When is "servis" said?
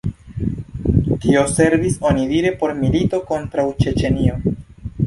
1.51-1.99